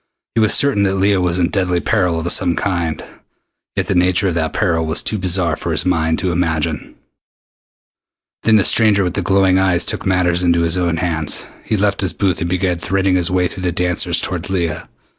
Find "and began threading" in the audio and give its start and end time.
12.41-13.13